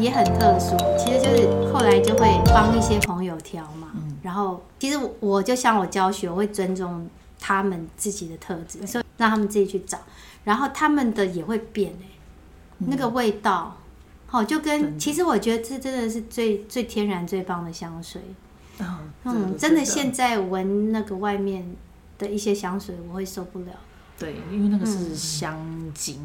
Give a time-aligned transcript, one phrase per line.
[0.00, 3.88] 也很特殊，其实就是后来就会帮一些朋友挑嘛。
[3.94, 7.06] 嗯、然后其实我就像我教学，我会尊重
[7.38, 9.98] 他们自己的特质，所以让他们自己去找。
[10.42, 12.08] 然后他们的也会变、欸
[12.78, 13.76] 嗯、那个味道，
[14.26, 18.22] 好就跟其实我觉得这真的是最最天然最棒的香水。
[18.78, 21.76] 哦、嗯，真的现在闻那个外面
[22.16, 23.72] 的一些香水，我会受不了。
[24.18, 25.58] 对，因为那个是香
[25.92, 26.18] 精。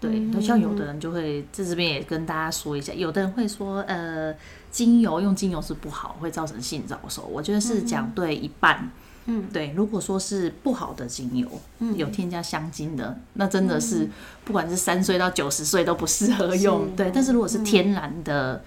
[0.00, 4.34] 嗯、对，那像有的人就会在这边也跟大家说一下，有的人会说，呃，
[4.70, 7.22] 精油用精油是不好，会造成性早熟。
[7.22, 8.90] 我觉得是讲对一半。
[9.26, 11.48] 嗯，对，如果说是不好的精油，
[11.78, 14.08] 嗯、有添加香精的，那真的是
[14.44, 16.94] 不管是三岁到九十岁都不适合用。
[16.94, 18.62] 对，但是如果是天然的。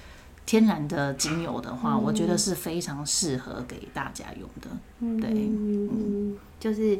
[0.48, 4.70] 天然的精油的话，嗯、我觉得是非常适合给大家用的。
[5.02, 6.98] 嗯、对，嗯，就是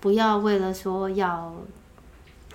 [0.00, 1.54] 不要为了说要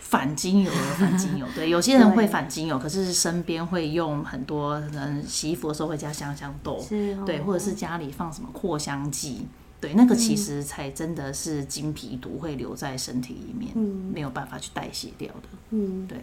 [0.03, 1.48] 反精油而反精油。
[1.55, 9.47] 对，有些人会反精油，可是身边会用很多人洗衣服的时候会加香香豆，是哦、对，或者是家里放什么扩香剂，
[9.81, 15.50] 对，那个其实才真的是精皮毒会留在身体里面，嗯、没有办法去代谢掉的。
[15.72, 16.20] 嗯，对。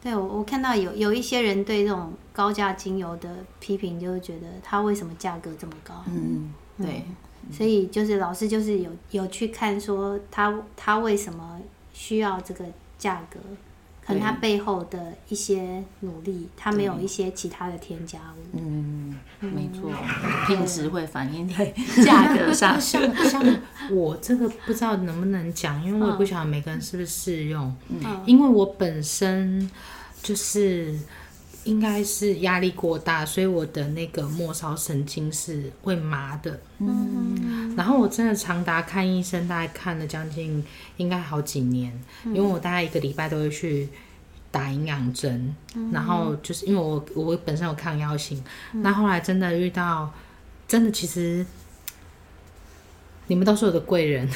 [0.00, 5.92] 对，我我看到有有一些人对这种高价精油的批评，就是觉得它为什么价格这么高？
[6.06, 7.02] 嗯，对，
[7.50, 11.60] 所以就是老师就是有有去看说他他为什么
[11.92, 12.64] 需要这个
[12.98, 13.38] 价格。
[14.04, 18.58] 可能它背后的一些努力，它没有一些其他的添加物。
[18.58, 19.92] 嗯，没错，
[20.46, 21.66] 品质会反映在
[22.02, 22.80] 价格上。
[22.80, 23.44] 像像
[23.90, 27.74] 我这个不知道能不能讲，因为我也不晓得每个人是不是适用。
[27.88, 29.70] 嗯，因为我本身
[30.22, 30.98] 就是。
[31.68, 36.58] 应该是压力过大，所以我的那个末梢神经是会麻的。
[36.78, 40.64] 嗯，然后我真的长达看医生，大概看了将近
[40.96, 41.92] 应该好几年，
[42.24, 43.88] 因为我大概一个礼拜都会去
[44.50, 45.54] 打营养针。
[45.92, 50.12] 然后就是因为我我本身有抗药性，那后来真的遇到，
[50.66, 51.44] 真的其实。
[53.28, 54.28] 你们都是我的贵人，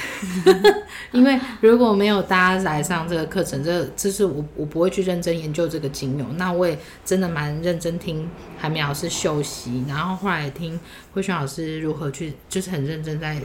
[1.13, 6.27] 因为如果没有大家来上这个课程，这这是我我不会去认真研究这个精油。
[6.37, 10.79] 那我也真的蛮认真听海绵老师秀息，然后后来听
[11.13, 13.41] 慧轩老师如何去，就是很认真在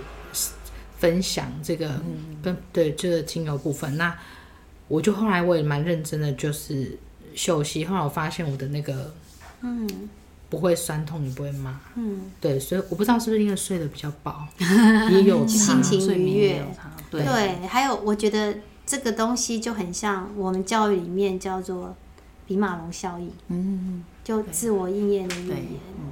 [0.97, 1.87] 分享这个
[2.43, 3.97] 跟、嗯、对这个精油部分。
[3.97, 4.13] 那
[4.89, 6.97] 我就后来我也蛮认真的，就是
[7.33, 7.85] 秀息。
[7.85, 9.13] 后来我发现我的那个
[9.61, 10.09] 嗯。
[10.49, 11.79] 不会酸痛，也不会麻。
[11.95, 14.47] 嗯，对，所以我不知道是不是因为睡得比较饱，
[15.11, 16.65] 也有心情愉悦。
[17.11, 18.55] 对，对，还有我觉得
[18.85, 21.95] 这个东西就很像我们教育里面叫做
[22.45, 23.31] 比马龙效应。
[23.49, 25.55] 嗯，就自我应验的语言。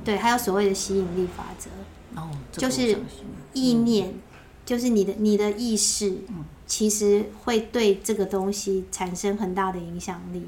[0.04, 1.70] 对，对，还有所谓的吸引力法则。
[2.20, 2.98] 哦，就是
[3.54, 4.14] 意念，
[4.66, 6.18] 就是你的你的意识，
[6.66, 10.48] 其实会对这个东西产生很大的影响力。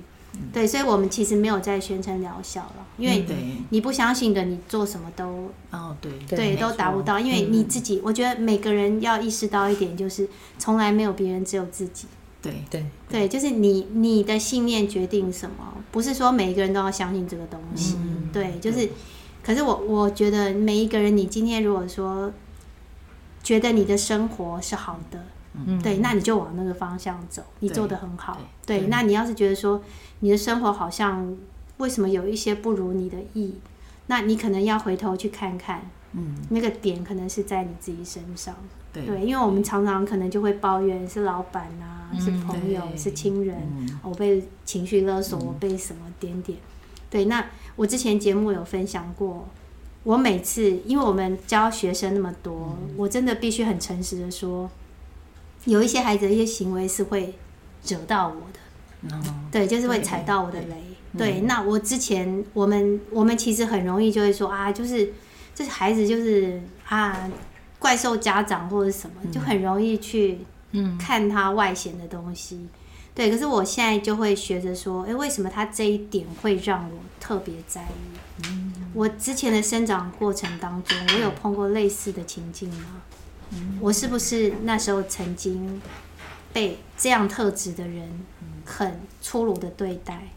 [0.54, 3.26] 对，所以，我们其实没有在宣称疗效了，因为
[3.70, 10.28] 你不相信的，你做什么都哦，对对，都达不到，因为你自己，我觉得每个人要意识到一点，就是
[10.58, 12.08] 从来没有别人，只有自己。
[12.42, 17.98] 对对对，就是你你的信念决定什么，不是说每一个人都要相信这个东西。
[18.32, 18.90] 对，就是，
[19.44, 22.32] 可是我我觉得每一个人，你今天如果说
[23.44, 25.24] 觉得你的生活是好的。
[25.66, 28.38] 嗯，对，那你就往那个方向走，你做的很好。
[28.66, 29.82] 对，对，那你要是觉得说
[30.20, 31.36] 你的生活好像
[31.78, 33.56] 为什么有一些不如你的意，
[34.08, 38.56] 那你可能要回头去看看，嗯，那个点可能是在你自己身上。
[38.94, 43.56] 对，对，因为我们常常可能就会抱怨是老板啊，是朋友，是亲人，
[44.02, 46.58] 我被情绪勒索，我被什么点点。
[47.10, 47.46] 对，那
[47.76, 49.48] 我之前节目有分享过，
[50.04, 54.70] 我每次因为我们教学生那么多，我真的必须很诚实的说。
[55.66, 57.34] 有一些孩子的一些行为是会
[57.88, 60.76] 惹到我的，哦、对，就是会踩到我的雷。
[61.18, 65.14] 对，对，那我之前我们我们其实很容易就会说啊，就是
[65.56, 67.30] 这孩子就是啊
[67.80, 70.40] 怪兽家长或者什么，嗯、就很容易去
[71.00, 72.56] 看他外显的东西。
[72.56, 72.70] 嗯、
[73.16, 78.46] 对，可是我现在就会学着说，哎、欸，为什么他这一点会让我特别在意？
[78.48, 83.02] 嗯、我之前的生长过程当中，我有碰过类似的情境吗？
[83.80, 85.82] 我是不是那时候曾经
[86.54, 88.10] 被这样特质的人
[88.66, 90.30] 很粗鲁的对待？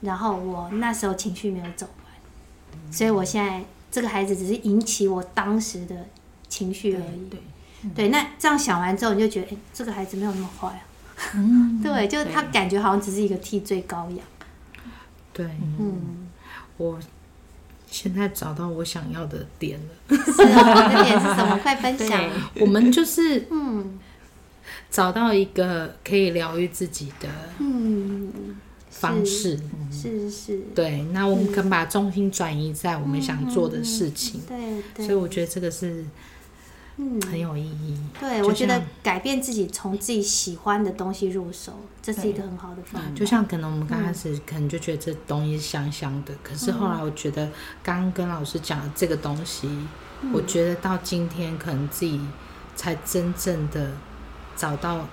[0.00, 6.06] 然后我那时候情绪没有走完，所以我现在这个孩子只是引起我当时的
[6.48, 7.28] 情绪而已。
[7.30, 7.40] 对，
[7.94, 10.80] 对，那这样想完之后，你就觉得，哎，这个孩子没有那么坏啊。
[11.34, 14.18] 嗯， 对，就是他感觉好像只是一个替罪羔羊。
[15.32, 15.46] 对，
[15.78, 16.28] 嗯，
[16.76, 16.98] 我。
[17.90, 20.16] 现在找到我想要的点了。
[20.16, 21.58] 是啊，我的点是什么？
[21.62, 22.22] 快分享。
[22.60, 23.98] 我们就是嗯，
[24.90, 28.56] 找到一个可以疗愈自己的嗯
[28.90, 29.58] 方式。
[29.90, 30.60] 是是是。
[30.74, 34.40] 对，那我们可能把重心转移在我们想做的事情。
[34.48, 35.06] 对对。
[35.06, 36.04] 所以我觉得这个是。
[37.00, 37.96] 嗯，很有意义。
[38.18, 41.72] 对，我觉得改变自己，从自己喜欢的东西入手，
[42.02, 43.08] 这是一个很好的方法。
[43.14, 47.48] 就像可能我们刚开始可能就觉得这东西香香的，可是后来我觉得
[47.84, 49.68] 刚刚跟老师讲的这个东西，
[50.32, 52.20] 我觉得到今天可能自己
[52.74, 53.92] 才真正的
[54.56, 55.06] 找到，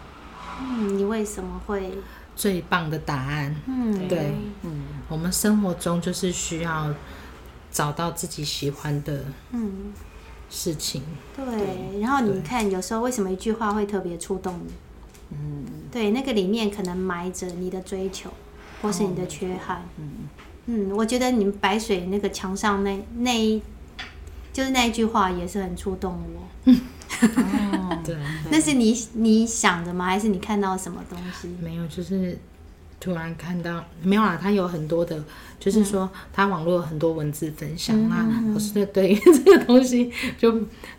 [0.59, 1.99] 嗯，你为什么会
[2.35, 3.55] 最棒的答案？
[3.67, 4.33] 嗯，对，
[4.63, 6.91] 嗯，我们生活中就是需要
[7.71, 9.93] 找到自己喜欢的，嗯。
[10.49, 11.01] 事情
[11.35, 14.71] 对，对，然后你看，有时候为什么一句话会特别触动你？
[15.31, 18.29] 嗯，对，那个里面可能埋着你的追求，
[18.81, 19.83] 或是你的缺憾。
[19.97, 20.29] 嗯
[20.67, 23.61] 嗯，我觉得你们白水那个墙上那那一，
[24.53, 26.41] 就是那一句话也是很触动我。
[26.65, 26.81] 嗯，
[27.73, 28.15] 哦，对，
[28.49, 30.05] 那是你你想的吗？
[30.05, 31.49] 还是你看到什么东西？
[31.61, 32.37] 没有，就是。
[32.99, 35.23] 突然看到没有啦，他有很多的，
[35.59, 40.51] 就是说他网络有很多文字分享，嗯、那我是对于这个东西就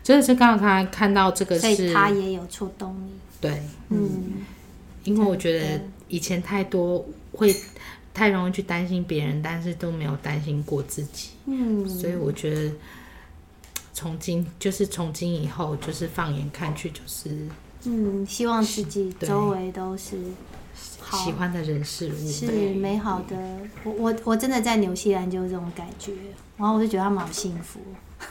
[0.03, 3.11] 真的是刚好他看到这个是，所以他也有触动你。
[3.41, 4.45] 对，嗯，
[5.03, 7.53] 因为我觉得以前太多会
[8.13, 11.31] 太容易去担心别人，但是都没有担心过自己。
[11.45, 12.71] 嗯，所以我觉得
[13.93, 17.47] 从今就是从今以后，就是放眼看去，就是
[17.83, 20.17] 嗯，希望自己周围都是。
[20.99, 21.17] 好。
[21.17, 22.29] 喜欢的人事物。
[22.29, 23.35] 是美好的，
[23.83, 26.11] 我我我真的在纽西兰就是这种感觉，
[26.57, 27.79] 然后我就觉得他们好幸福，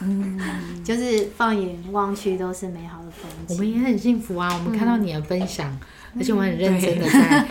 [0.01, 0.39] 嗯，
[0.85, 3.55] 就是放眼望去都是美好的风景。
[3.55, 5.71] 我们也很幸福啊，我们看到你的分享，
[6.13, 7.47] 嗯、而且我们很认真的在，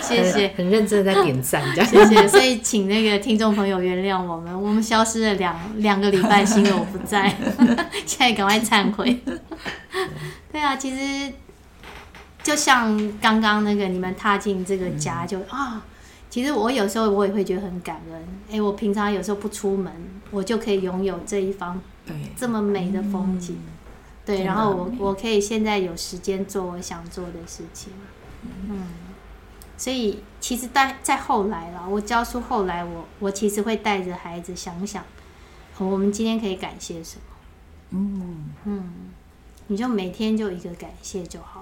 [0.00, 1.90] 谢谢，很认真的在点赞，这样。
[1.90, 2.26] 谢谢。
[2.28, 7.34] 所以请那个听众朋友原谅我们，我们消失了两两个礼拜，是因为我不在，
[8.06, 9.20] 现在赶快忏悔。
[10.50, 11.32] 对啊，其实。
[12.46, 15.82] 就像刚刚那个，你们踏进这个家就，就啊、嗯，
[16.30, 18.22] 其实我有时候我也会觉得很感恩。
[18.48, 19.92] 哎、欸，我平常有时候不出门，
[20.30, 21.80] 我就可以拥有这一方
[22.36, 23.56] 这么美的风景。
[23.56, 23.72] 嗯、
[24.24, 27.92] 对，然后我我可以现在有时间做我想做的事情。
[28.68, 28.86] 嗯，
[29.76, 35.02] 所以其实在在后来了，我教书后来我，我我其实会带着孩子想想，
[35.78, 37.22] 我们今天可以感谢什么？
[37.90, 38.92] 嗯嗯，
[39.66, 41.55] 你就每天就一个感谢就好。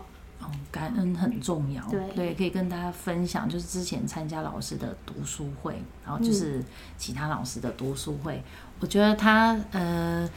[0.73, 6.63] 感恩很重要，对，对，可以跟大家分享，就是之前参加老师的读书会，然后就是
[6.97, 8.43] 其他老师的读书会，嗯、
[8.81, 10.29] 我觉得他呃，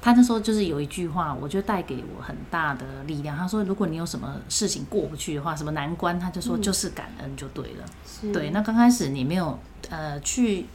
[0.00, 3.36] 他那时候就是有一句话，我觉得带给我很大的力量。
[3.36, 7.84] 他说，如果你有什么事情过不去的话，什么难关，他就说就是感恩就对了。
[8.22, 9.58] 嗯、对，那刚开始你没有
[9.90, 10.66] 呃去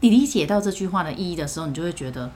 [0.00, 2.30] 你理解到这句话的意义的时候，你就会觉得。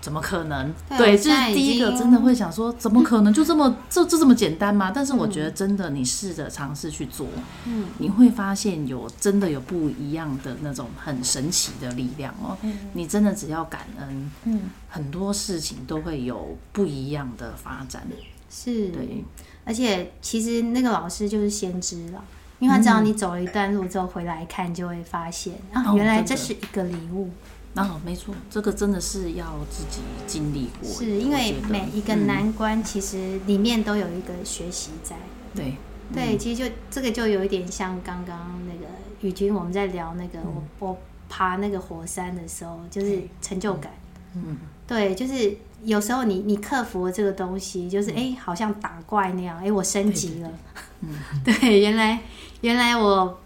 [0.00, 0.72] 怎么可能？
[0.96, 4.90] 对，这是第一个，真的会想说，怎么可能就这么 这这这么简单吗？
[4.94, 7.26] 但是我觉得真的，你试着尝试去做，
[7.66, 12.56] 嗯，你会发现有真的有不一样的那种很神奇的力量哦。
[12.94, 18.02] 你真的只要感恩，嗯，很多事情都会有不一样的发展。
[18.48, 19.24] 是，对，
[19.64, 22.24] 而且其实那个老师就是先知了，
[22.58, 27.30] 因为他知道你走了一段路之后回来看，就会发现啊，原来这是一个礼物。
[27.72, 30.90] 然后、哦、没错，这个真的是要自己经历过。
[30.90, 35.16] 是因为每一个难关，其实里面都有一个学习在。
[35.54, 35.76] 对、
[36.10, 38.86] 嗯、对，其实就这个就有一点像刚刚那个
[39.20, 43.92] 宇君我们在聊那个、嗯、我我爬那个火山的时候，就是成就感。
[44.34, 44.56] 嗯，
[44.86, 50.50] 对，就是有时候你你克服了这个东西，就是哎、嗯，好像打怪那样，哎，我升级了。
[51.02, 52.20] 嗯，对，原来
[52.62, 53.40] 原来我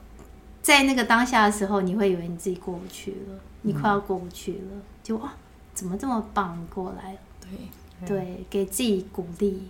[0.62, 3.38] 在那个当下的时候，你会以为你自己过不去了。
[3.66, 5.32] 你快要过不去了，就哇，
[5.74, 6.58] 怎么这么棒？
[6.60, 9.62] 你过来了，对对，给自己鼓励，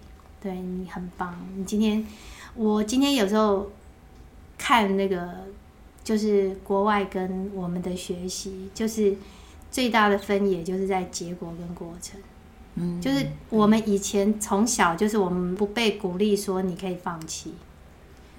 [0.43, 1.35] 对你很棒。
[1.57, 2.05] 你今天，
[2.57, 3.71] 我今天有时候
[4.59, 5.47] 看那个，
[6.03, 9.17] 就是国外跟我们的学习，就是
[9.71, 12.21] 最大的分野就是在结果跟过程。
[12.75, 17.55] 嗯，就是我们以前从小就是我们不被鼓励说你可以放弃。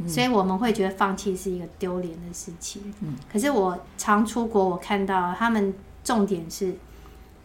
[0.08, 2.94] 所以我们会觉得放弃是一个丢脸的事情。
[3.00, 5.74] 嗯，可是我常出国，我看到他们
[6.04, 6.76] 重点是，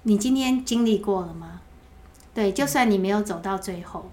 [0.02, 1.60] 你今天经历过了吗？
[2.34, 4.10] 对，就算你没有走到最后，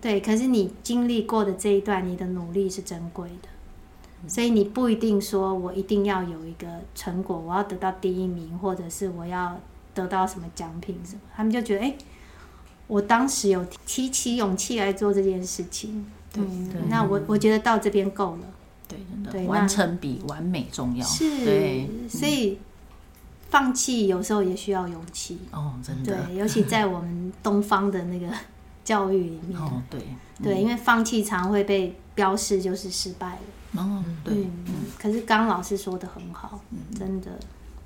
[0.00, 3.48] 对，可是你经历过的这一段，你的努力是珍贵的。
[4.28, 9.58] 所以你不一定说我一定要有一个成果，我要得到第一名，或者是我要
[9.94, 11.20] 得到什么奖品什么。
[11.34, 11.94] 他们就觉得，哎，
[12.86, 16.06] 我当时有提起勇气来做这件事情。
[16.32, 16.44] 对，
[16.88, 18.42] 那我我觉得到这边够了。
[18.88, 21.04] 对，真的，对，完成比完美重要。
[21.04, 22.58] 是，对，所以
[23.50, 25.38] 放弃有时候也需要勇气。
[25.50, 26.24] 哦，真的。
[26.26, 28.26] 对，尤其在我们东方的那个
[28.84, 29.60] 教育里面。
[29.60, 30.00] 哦，对。
[30.42, 33.80] 对，因为放弃常会被标示就是失败了。
[33.80, 36.60] 哦，对，嗯，可是刚刚老师说的很好，
[36.98, 37.30] 真的，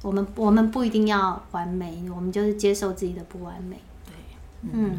[0.00, 3.76] 我们我们不一定要完美，我们就是接受自己的不完美。
[4.06, 4.14] 对，
[4.72, 4.98] 嗯，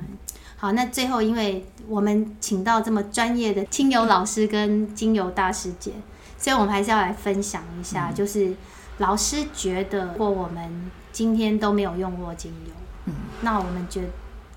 [0.58, 5.94] 好，那最后因为我们请到这么专业的精油老师跟精油大师姐，
[6.38, 8.54] 所以我们还是要来分享一下，就是
[8.98, 12.74] 老师觉得，如果我们今天都没有用过精油，
[13.06, 14.04] 嗯，那我们觉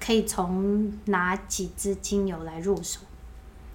[0.04, 3.00] 可以从哪几支精油来入手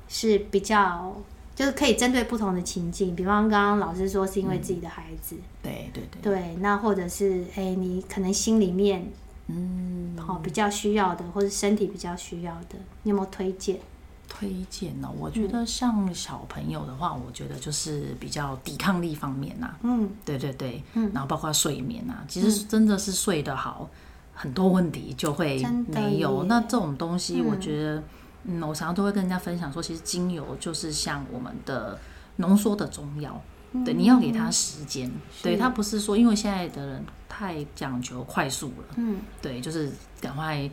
[0.08, 1.16] 是比较。
[1.56, 9.08] 就是可以针对不同的情境，比方刚刚老师说是因为自己的孩子，嗯、对对对，对，那或者是哎、欸，你可能心里面，
[9.48, 13.80] 嗯，好比较需要的，或者身体比较需要的，你有没有推荐？
[14.28, 15.10] 推荐呢？
[15.20, 23.98] 我觉得像小朋友的话，嗯、我觉得就是比较抵抗力方面呐、啊，嗯，对对对，嗯，然后包括睡眠啊，其实真的是睡得好，嗯、
[24.34, 26.44] 很多问题就会没有。
[26.46, 28.04] 那这种东西，我觉得。
[28.48, 31.98] 嗯，我常常都会跟人家分享说，其实精油就是像我们的
[32.36, 33.42] 浓缩的中药，嗯、
[33.84, 39.92] 对，你要给他时间，是对他不是说，因为现在的人太讲求快速了，嗯，对，就是
[40.22, 40.70] 赶快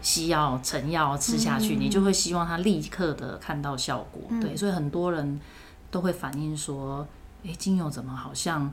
[0.00, 5.40] 西药、成药吃下去，嗯、你就会希望他立刻的看到效果，嗯、对，所以很多人
[5.90, 7.06] 都会反映说，
[7.44, 8.72] 哎，精油怎么好像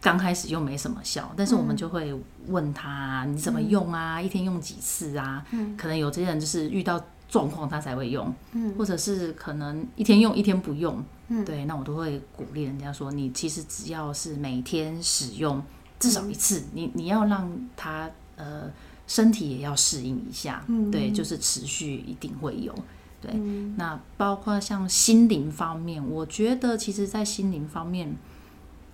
[0.00, 2.14] 刚开始又没什么效，但是我们就会
[2.46, 4.18] 问他，你怎么用啊？
[4.18, 5.44] 嗯、一天用几次啊？
[5.50, 7.02] 嗯、可能有些人就是遇到。
[7.26, 8.32] 状况他才会用，
[8.78, 15.62] 或者是可能一天用一天不用，嗯、对，那我都会鼓励人家说，你其实只要是每天使用
[15.98, 18.70] 至少一次，嗯、你你要让他呃
[19.06, 22.74] 身体也要适应一下，嗯、对，就是持续一定会有，
[23.20, 28.14] 对，嗯、那包括像心灵方面，我觉得其实在心灵方面，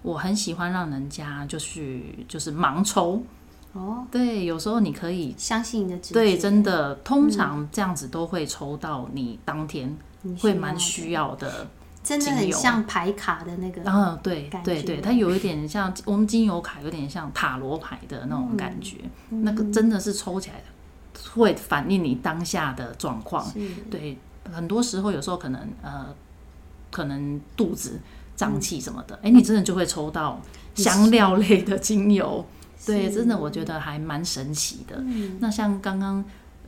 [0.03, 3.23] 我很喜欢让人家就是就是盲抽。
[3.73, 6.15] 哦，对，有时候你可以相信你的直觉。
[6.15, 9.97] 对，真的，通常这样子都会抽到你当天
[10.41, 11.69] 会蛮需要的，
[12.03, 13.83] 真的很像牌卡的那个。
[13.85, 18.97] 嗯，对，对，对，它有一点像我们精油卡，有点像塔罗牌的那种感觉。
[19.29, 20.63] 那个真的是抽起来
[21.33, 23.47] 会反映你当下的状况。
[23.91, 24.19] 对，
[24.51, 26.07] 很多时候有时候可能呃，
[26.91, 28.01] 可能肚子
[28.35, 30.41] 胀气什么的，哎，你真的就会抽到
[30.75, 32.45] 香料类的精油。
[32.87, 34.97] 对，真的我觉得还蛮神奇的。
[34.97, 36.25] 嗯、那像刚刚，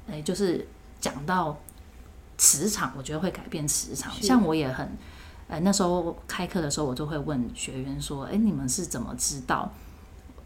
[0.07, 0.69] 哎，就是
[1.01, 1.59] 讲到
[2.37, 4.13] 磁场，我觉得会改变磁场。
[4.21, 4.87] 像我也很，
[5.53, 9.71] 哎，那时候开课的时候，我就会问学员说：“哎，你们是怎么知道？”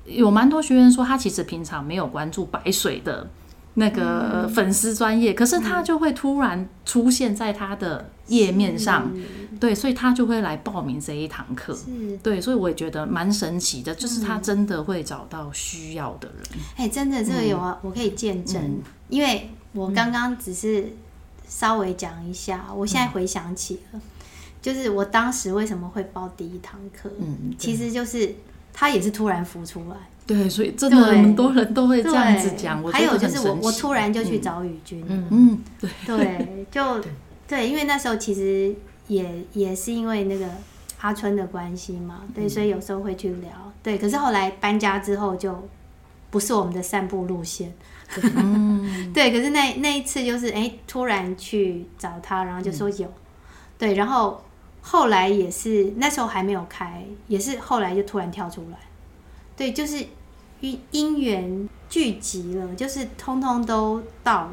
[0.04, 3.26] 有蛮多学员说，他其实平常没有关注白水的。
[3.78, 9.12] 那个粉丝专业，可是他就会突然出现在他的页面上，
[9.60, 12.16] 对，所以他就会来报名这一堂课，是。
[12.22, 16.38] 对，所以我也觉得蛮神奇的，就是他真的会找到需要的人。
[16.76, 20.90] 哎、嗯，真的，这个有啊，嗯、我可以见证，嗯、因为我刚刚只是
[21.46, 24.00] 稍微讲一下，嗯、我现在回想起了，
[24.66, 28.34] 就是我当时为什么会报第一堂课，嗯，其实就是
[28.72, 29.96] 他也是突然浮出来。
[30.26, 32.82] 对，所以真的很多人都会这样子讲。
[32.90, 35.04] 还有就是我，我突然就去找宇君。
[35.08, 37.00] 嗯嗯，对对，就
[37.46, 38.74] 对，因为那时候其实
[39.06, 40.48] 也也是因为那个
[40.98, 43.50] 阿春的关系嘛，对，所以有时候会去聊。
[43.84, 45.56] 对，可是后来搬家之后就
[46.28, 47.72] 不是我们的散步路线。
[48.34, 53.06] 嗯， 对，可是那那一次就是哎，突然去找他，然后就说有。
[53.78, 54.42] 对，然后
[54.88, 58.78] 后来也是那时候还没有开，也是后来就突然跳出来。
[59.56, 60.06] 对，就是
[60.60, 64.52] 因因缘聚集了，就是通通都到了。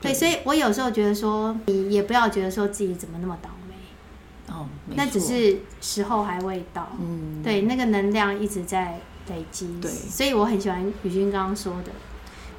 [0.00, 4.54] 对，对，所以我有时候觉得说，你也不要觉得说自己怎么那么倒霉。
[4.54, 6.88] 哦，那只是时候还未到。
[7.00, 9.76] 嗯，对，那个能量一直在累积。
[9.82, 11.90] 对，所以我很喜欢宇君刚刚说的，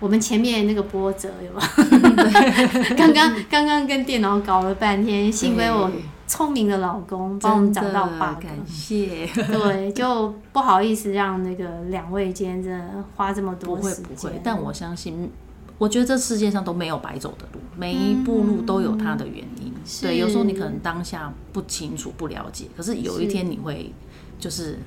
[0.01, 1.61] 我们前面那个波折有吗？
[2.97, 5.89] 刚刚刚刚跟电脑搞了半天，幸亏我。
[6.27, 9.27] 聪明的老公帮我们找到 bug，感谢。
[9.27, 14.03] 对，就不好意思让那个两位今天真的花这么多时间。
[14.03, 15.29] 不会不会，但我相信，
[15.77, 19.67] 我觉得这世界上都没有白走的路，每一步路都有它的原因。
[19.67, 23.93] 嗯、对，有时候你可能当下不清楚、不了解，可是有一天你会
[24.39, 24.79] 就是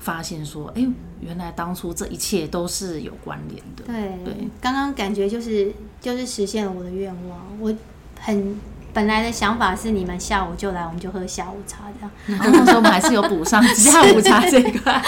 [0.00, 3.84] 发现说，哎是，原来当初这一切都是有关联的。
[3.84, 7.72] 对对，刚刚感觉就是就是实现了我的愿望，我
[8.18, 8.58] 很。
[8.92, 12.10] 本来的想法是你们下午就来，我们就喝下午茶这样。
[12.26, 15.02] 然后那时候我们还是有补上下午茶 这一块，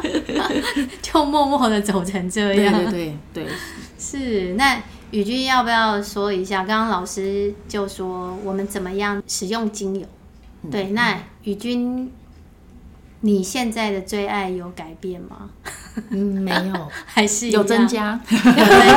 [1.00, 2.72] 就默默的走成这样。
[2.74, 3.46] 对对对对，
[3.98, 4.54] 是。
[4.54, 4.78] 那
[5.10, 6.64] 宇君要不要说一下？
[6.64, 10.06] 刚刚老师就说我们怎么样使用精油？
[10.62, 12.10] 嗯、对，那宇君，
[13.20, 15.50] 你现在的最爱有改变吗？
[16.10, 18.56] 嗯，没有， 还是有增加，有增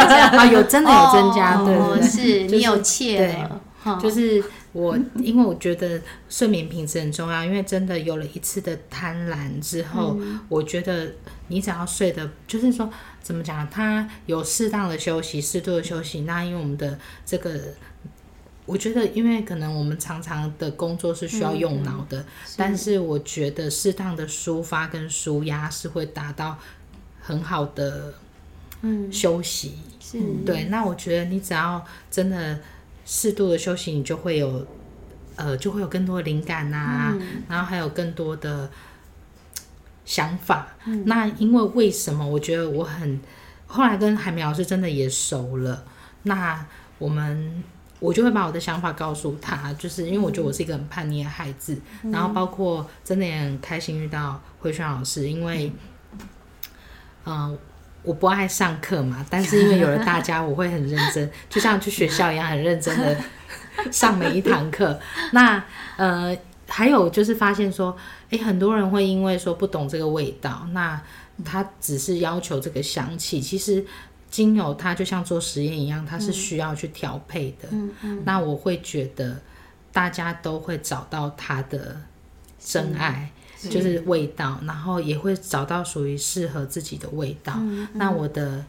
[0.10, 3.62] 加啊，有真的有增加，对，是你有切了。
[4.02, 11.12] 就是我，因为我觉得睡眠品质很重要，因为真的有了一次的贪婪之后，嗯、我觉得
[11.48, 12.90] 你只要睡的，就是说
[13.22, 17.60] 怎么讲，他有适当的休息，适度的休息，那因为我们的这个。
[18.66, 22.26] 我觉得，因为可能我们常常的工作是需要用脑的，嗯、
[22.58, 26.60] 但是我觉得适当的抒发跟舒压是会达到
[27.22, 28.14] 很好的
[28.82, 29.76] 嗯休息。
[30.02, 30.66] 是对。
[30.66, 32.60] 那我觉得你只要真的
[33.08, 34.68] 适度的休息，你就会有
[35.36, 38.70] 呃，就会有更多的灵感啊，嗯、然后还有更多的
[40.06, 40.68] 想法。
[40.86, 42.24] 嗯、那因为为什么？
[42.24, 43.20] 我觉得我很
[43.66, 45.84] 后来跟海绵老师真的也熟了。
[46.22, 46.64] 那
[47.00, 47.64] 我们。
[48.00, 55.74] 我就会把我的想法告诉他，就是因为我觉得我是一个很叛逆的孩子，嗯、然后包括真的也很开心遇到慧轩老师，因为，
[57.26, 57.58] 嗯、呃，
[58.04, 63.18] 我不爱上课嘛，但是因为有了大家，我会很认真， 就像去学校一样，很认真的
[63.92, 65.00] 上每一堂课。
[65.34, 65.64] 那
[65.98, 66.38] 呃，
[66.68, 67.96] 还有就是发现说，
[68.30, 71.02] 诶，很多人会因为说不懂这个味道，那
[71.44, 73.86] 他只是要求这个香气，其实。
[74.30, 77.70] 精油它就像做实验一样，它是需要去调配的。
[77.72, 79.40] 嗯嗯、那我会觉得
[79.94, 81.96] 大家都会找到它的
[82.60, 87.54] 真爱，就是味道，然后也会找到属于适合自己的味道。
[87.94, 88.64] 那我的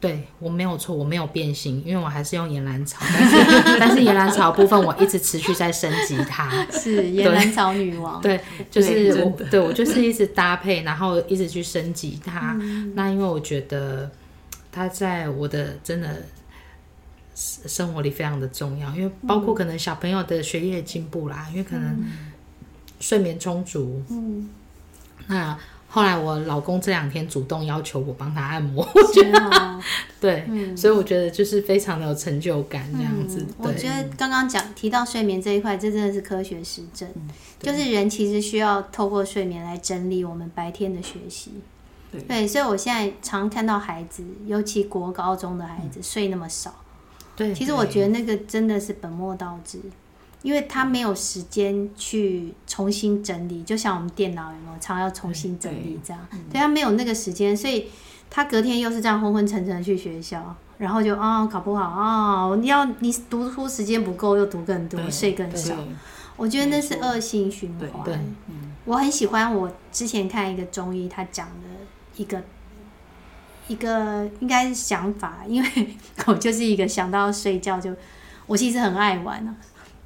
[0.00, 3.36] 对我没有错，我没有变形，因为我还是用岩兰草，但是
[3.80, 6.66] 但是岩兰草部分我一直持续在升级它。
[6.70, 8.20] 是岩兰草女王。
[8.20, 12.56] 对，就是我对我就是一直搭配，然后一直去升级它。
[12.60, 14.10] 嗯、那因为我觉得。
[14.74, 16.22] 它在我的真的
[17.34, 22.02] 生活里非常的重要，因为包括可能小朋友的学业进步啦，因为可能
[23.02, 24.02] 睡眠充足。
[24.08, 24.48] 嗯。
[25.26, 29.80] 那后来我老公这两天主动要求我帮他按摩，我觉得
[30.18, 33.46] 对，所以我觉得就是非常的有成就感这样子。
[33.58, 37.06] 我觉得刚刚讲提到睡眠这一块，这真的是科学实证，
[37.60, 41.52] 就是人其实需要透过睡眠来整理我们白天的学习。
[42.26, 46.74] 对，所以我现在常看到孩子，尤其国高中的孩子、嗯、睡那么少。
[47.36, 49.78] 对，其实我觉得那个真的是本末倒置，
[50.42, 56.20] 因为他没有时间去重新整理，就像我们电脑有没有常要重新整理这样？
[56.30, 57.88] 对，对他没有那个时间，所以
[58.28, 65.74] 他隔天又是这样昏昏沉沉去学校，然后就啊、哦、考不好啊、哦，你要你读书时间不够又读更多，睡更少。
[66.36, 67.88] 我觉得那是恶性循环。
[68.04, 68.14] 对，
[68.48, 71.54] 嗯、我很喜欢我之前看一个中医，他讲的。
[72.14, 72.38] 一个
[73.68, 77.90] 一个应该是想法，因为 我就是一个想到睡觉就，
[78.46, 79.56] 我其实很爱玩啊，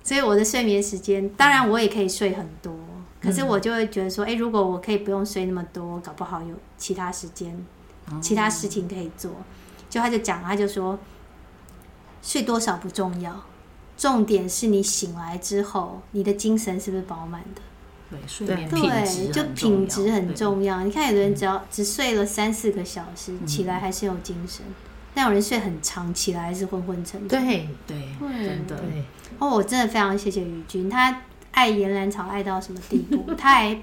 [0.06, 2.72] 所以我的睡眠时间，当然我也可以睡很多，
[3.20, 7.66] 可是我就会觉得说，哎，如果我可以不用睡那么多，搞不好有其他时间，
[8.20, 9.32] 其他事情可以做。
[9.90, 10.96] 就他就讲，他就说，
[12.22, 13.42] 睡多少不重要，
[13.98, 17.60] 重点是你醒来之后，你的精神是不是饱满的。
[18.08, 20.84] 对，睡眠品质就品质很重要。
[20.84, 24.64] 你看，有的人只要只睡了三四个小时，起来还是有精神；
[25.16, 27.28] 但有人睡很长，起来还是昏昏沉沉。
[27.28, 28.78] 对对，真的。
[29.38, 33.32] 哦，我真的非常谢谢宇君，他爱岩兰草爱到什么地步？
[33.34, 33.80] 他还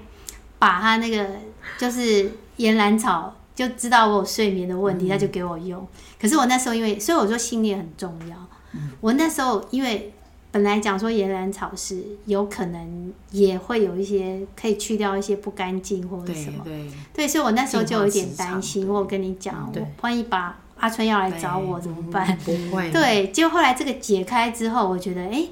[0.60, 1.28] 把他那个
[1.76, 5.84] 就是岩兰草，就知道我有睡眠的问题，他就给我用。
[6.20, 8.36] 可是我那时候因为，所以我说信念很重要。
[9.00, 10.12] 我那时候因为。
[10.54, 18.88] 本来讲说岩兰草是有可能也会有一些可以去掉一些不干净或者什么，对，对，所以我那时候就有点担心。
[18.88, 22.36] 我跟你讲，我万一把阿春要来找我怎么办？
[22.44, 22.90] 不会。
[22.92, 25.46] 对，结果后来这个解开之后，我觉得哎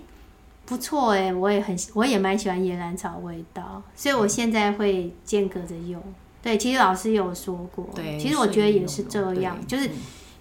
[0.67, 6.03] 不错哎，我也很我也蛮喜欢野兰草味道，所以我现在会间隔着用。
[6.43, 9.91] 对，其实老师有说过，对，其实我觉得也是这样，就是。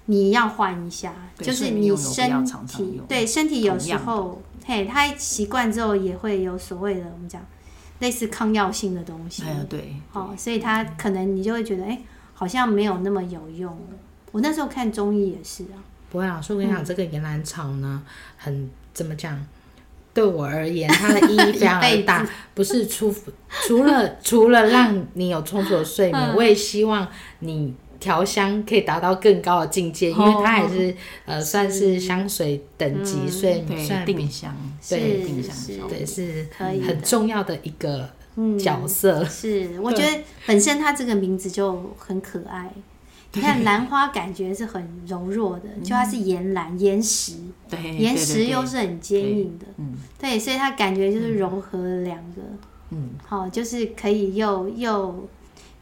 [0.06, 7.40] 你要换一下，就是你身体对身体有时候，嘿，他习惯之后也会有所谓的我们讲
[8.00, 12.02] 类似抗药性的东西，对，好，所以他可能你就会觉得，哎，
[12.34, 13.78] 好像没有那么有用。
[14.32, 15.78] 我那时候看中医也是啊。
[16.10, 18.04] 不会老师，我跟你讲，这个岩兰草呢，
[18.38, 19.46] 很怎么讲？
[20.14, 23.14] 对我而言，它的意义 非常的大，不是除
[23.66, 27.08] 除了 除了让你有充足的睡眠，我也希望
[27.40, 27.74] 你。
[28.02, 30.92] 调香可以达到更高的境界，因为它还是
[31.24, 34.52] 呃算是香水等级，所以算定香，
[34.90, 38.10] 对定香，对是很重要的一个
[38.60, 39.24] 角色。
[39.26, 42.72] 是，我觉得本身它这个名字就很可爱。
[43.34, 47.34] 你看兰花感觉是很柔弱的，就它是岩兰岩石，
[47.70, 49.96] 对岩石又是很坚硬的，嗯。
[50.20, 52.42] 对，所以它感觉就是融合了两个，
[52.90, 55.28] 嗯，好，就是可以又又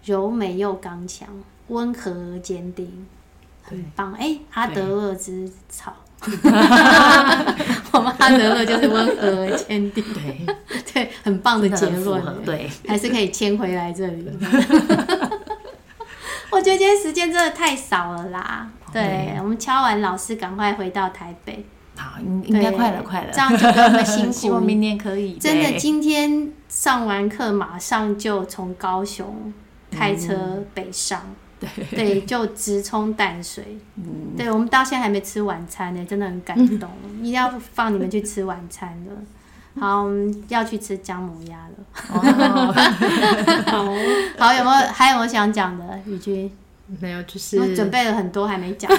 [0.06, 1.28] 柔美又刚强。
[1.70, 3.06] 温和而坚定，
[3.62, 4.12] 很棒。
[4.14, 5.94] 哎，阿德勒之草，
[7.94, 10.56] 我们阿德勒就是温和而坚定，对。
[10.92, 14.26] 对，很棒的结论，对，还是可以牵回来这里。
[16.52, 21.66] 我觉得今天时间真的太少了啦，对，我们敲完老师，赶快回到台北。
[21.96, 24.32] 好，应应该快了，快了，这样就不用那么辛苦。
[24.34, 25.34] 希望明年可以。
[25.36, 29.54] 真的，今天上完课，马上就从高雄
[29.92, 31.22] 开车北上，
[31.60, 33.78] 对对，就直冲淡水。
[33.98, 39.14] 嗯，对，我们到现在还没吃晚餐呢，真的很感动， 一定要放你们去吃晚餐了。
[39.78, 41.74] 好，我们要去吃姜母鸭了。
[41.92, 42.22] 好，
[44.40, 45.84] 好，有没有还有没有想讲的？
[46.06, 46.50] 宇君
[47.00, 48.90] 没有，就是我准备了很多，还没讲。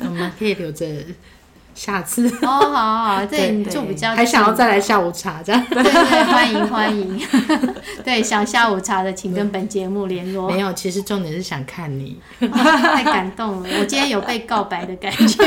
[0.00, 0.86] 我们可以留着。
[1.74, 5.64] 下次哦，好好好，这里住比较，还想要再来下午茶这样？
[5.70, 5.92] 对对，
[6.24, 7.20] 欢迎欢迎。
[8.02, 10.50] 对，想下午茶的，请跟本节目联络。
[10.50, 15.44] 没有，其实重点是想看你，太感动了，我今天有被告白的感觉。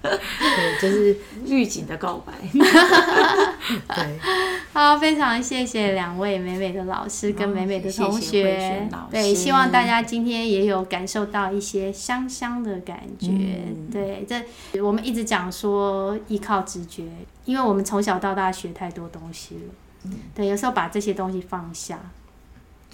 [0.02, 2.32] 对，就是预警的告白。
[2.52, 4.18] 对，
[4.72, 8.88] 好，非常谢谢两位美美的老师跟美美的同学。
[9.10, 13.28] 对，希望大家今天也有感受到一些香香的感觉。
[13.28, 17.04] 嗯、对，这我们一直讲说依靠直觉，
[17.44, 19.60] 因为我们从小到大学太多东西了。
[20.04, 21.98] 嗯、对，有时候把这些东西放下，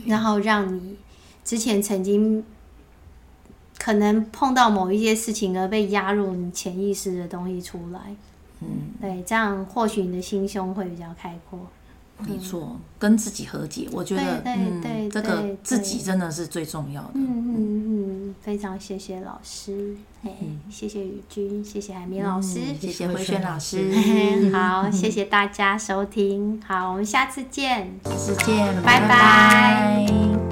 [0.07, 0.97] 然后让你
[1.45, 2.45] 之前曾经。
[3.85, 8.01] 可能碰到某一些事情而被压入你潜意识的东西出来，
[8.63, 8.67] 嗯，
[8.99, 11.61] 对，这样或许你的心胸会比较开阔。
[12.17, 17.11] 没错，跟自己和解，我觉得，对对，这个自己真的是最重要的。
[17.13, 19.95] 嗯嗯嗯，非常谢谢老师，
[20.71, 30.44] 谢谢宇君，谢谢海明老师，谢谢慧轩老师， 好， 谢谢大家收听，好，我们下次见，下次见，拜拜。